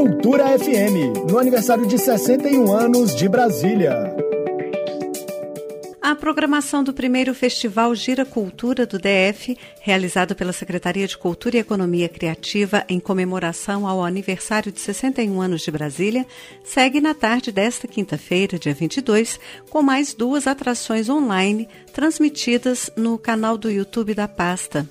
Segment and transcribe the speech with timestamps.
[0.00, 4.16] Cultura FM, no aniversário de 61 anos de Brasília.
[6.00, 11.60] A programação do primeiro Festival Gira Cultura do DF, realizado pela Secretaria de Cultura e
[11.60, 16.26] Economia Criativa em comemoração ao aniversário de 61 anos de Brasília,
[16.64, 19.38] segue na tarde desta quinta-feira, dia 22,
[19.68, 24.88] com mais duas atrações online transmitidas no canal do YouTube da pasta.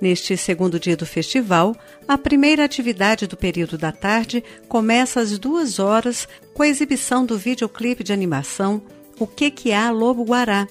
[0.00, 1.76] Neste segundo dia do festival,
[2.06, 7.38] a primeira atividade do período da tarde começa às duas horas com a exibição do
[7.38, 8.82] videoclipe de animação
[9.18, 10.66] O que que há Lobo Guará.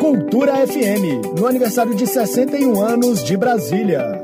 [0.00, 4.17] Cultura FM, no aniversário de 61 anos de Brasília.